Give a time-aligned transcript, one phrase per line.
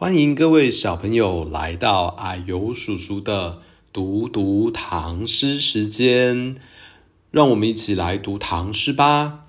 [0.00, 3.62] 欢迎各位小朋友来到阿尤叔叔的
[3.92, 6.54] 读读唐诗时间，
[7.32, 9.46] 让我们一起来读唐诗吧。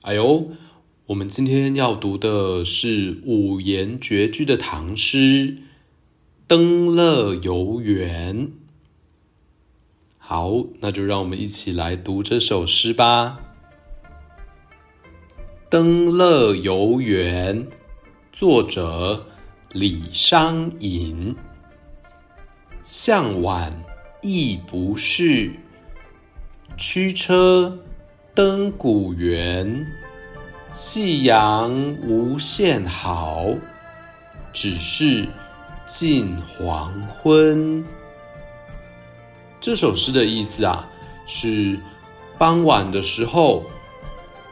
[0.00, 0.48] 哎呦，
[1.08, 5.18] 我们今天要读的是五言绝句的唐诗
[6.46, 8.46] 《登乐游原》。
[10.16, 13.40] 好，那就让我们一起来读这首诗吧。
[15.68, 17.66] 《登乐游原》
[18.32, 19.26] 作者。
[19.74, 21.34] 李商隐，
[22.84, 23.72] 向晚
[24.22, 25.50] 意不适，
[26.76, 27.76] 驱车
[28.32, 29.84] 登古原。
[30.72, 31.72] 夕阳
[32.06, 33.46] 无限好，
[34.52, 35.26] 只是
[35.84, 37.84] 近黄昏。
[39.58, 40.88] 这首诗的意思啊，
[41.26, 41.80] 是
[42.38, 43.64] 傍晚的时候，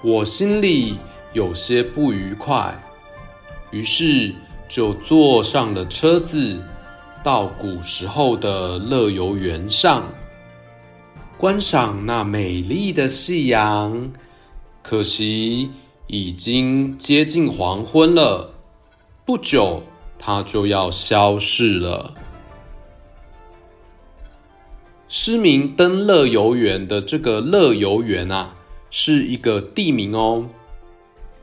[0.03, 0.99] 我心里
[1.33, 2.75] 有些不愉快，
[3.71, 4.35] 于是。
[4.73, 6.59] 就坐上了车子，
[7.23, 10.11] 到古时候的乐游原上
[11.37, 14.11] 观赏那美丽的夕阳。
[14.83, 15.71] 可惜
[16.07, 18.51] 已经接近黄昏了，
[19.27, 19.83] 不久
[20.19, 22.15] 它就要消逝了。
[25.07, 28.55] 诗名《登乐游原》的这个乐游原啊，
[28.91, 30.47] 是一个地名哦，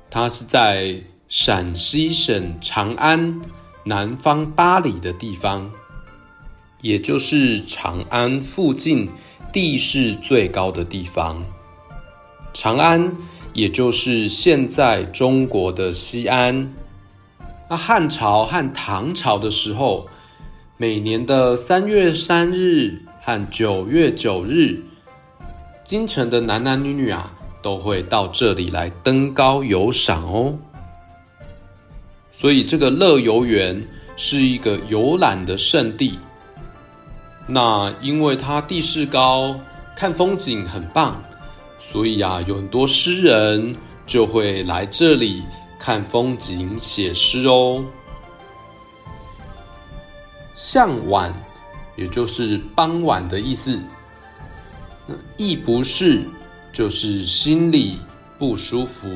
[0.09, 0.99] 它是在。
[1.29, 3.39] 陕西省长安
[3.83, 5.69] 南方八里的地方，
[6.81, 9.07] 也就是长安附近
[9.53, 11.45] 地势最高的地方。
[12.51, 13.15] 长安，
[13.53, 16.73] 也就是现在中国的西安。
[17.69, 20.07] 那汉朝和唐朝的时候，
[20.77, 24.83] 每年的三月三日和九月九日，
[25.83, 30.57] 京城的男男女女啊，都会到这里来登高游赏哦。
[32.39, 33.85] 所以这个乐游原
[34.15, 36.17] 是一个游览的胜地。
[37.45, 39.59] 那因为它地势高，
[39.93, 41.21] 看风景很棒，
[41.81, 45.43] 所以啊，有很多诗人就会来这里
[45.77, 47.83] 看风景、写诗哦。
[50.53, 51.33] 向晚，
[51.97, 53.77] 也就是傍晚的意思。
[55.05, 56.21] 那意不适，
[56.71, 57.99] 就是心里
[58.37, 59.09] 不舒服。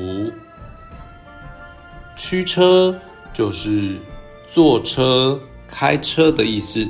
[2.16, 2.94] 驱车。
[3.34, 4.00] 就是
[4.48, 6.88] 坐车、开车的意思。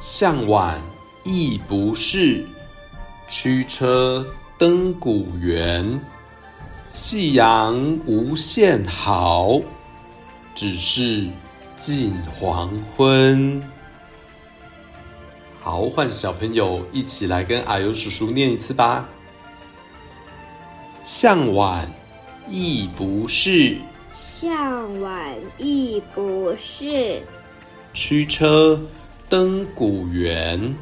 [0.00, 0.80] 向晚
[1.22, 2.46] 意不适，
[3.28, 4.26] 驱车
[4.58, 6.00] 登古原。
[6.92, 7.76] 夕阳
[8.06, 9.60] 无限好，
[10.54, 11.28] 只是
[11.76, 13.62] 近黄昏。
[15.60, 19.06] 好，换小朋友一起来跟啊呦叔叔念一次吧。
[21.02, 21.86] 向晚。
[22.48, 23.76] 意不是，
[24.14, 27.20] 向晚亦不是。
[27.92, 28.80] 驱车
[29.28, 30.74] 登古原，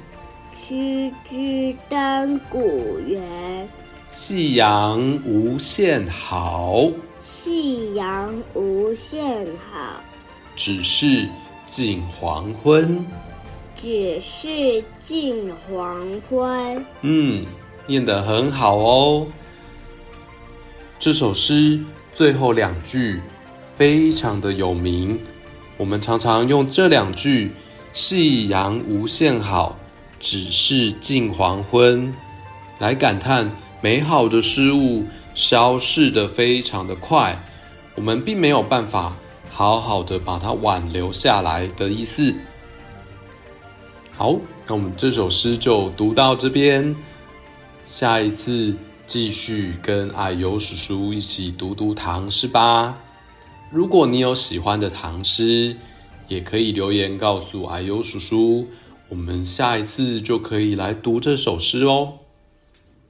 [0.66, 3.68] 驱车登古原。
[4.10, 6.90] 夕阳无限好，
[7.24, 10.00] 夕阳无限好。
[10.56, 11.26] 只是
[11.66, 13.04] 近黄昏，
[13.80, 16.84] 只是近黄昏。
[17.00, 17.44] 嗯，
[17.86, 19.26] 念得很好哦。
[21.04, 21.78] 这首诗
[22.14, 23.20] 最后两句
[23.76, 25.20] 非常的有名，
[25.76, 27.52] 我们常常用这两句
[27.92, 29.78] “夕阳无限好，
[30.18, 32.10] 只是近黄昏”
[32.80, 33.50] 来感叹
[33.82, 35.04] 美好的事物
[35.34, 37.38] 消逝得非常的快，
[37.96, 39.14] 我们并没有办法
[39.50, 42.34] 好好的把它挽留下来的意思。
[44.16, 46.96] 好，那我们这首诗就读到这边，
[47.86, 48.74] 下一次。
[49.06, 52.96] 继续跟阿尤叔叔一起读读唐诗吧。
[53.70, 55.76] 如果你有喜欢的唐诗，
[56.28, 58.66] 也可以留言告诉阿尤叔叔，
[59.08, 62.14] 我们下一次就可以来读这首诗哦。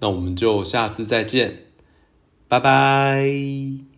[0.01, 1.67] 那我们就下次再见，
[2.49, 3.94] 拜拜。